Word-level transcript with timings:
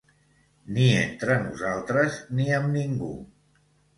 Ni 0.77 0.85
entre 1.01 1.35
nosaltres 1.43 2.17
ni 2.39 2.47
amb 2.61 2.73
ningú. 2.79 3.13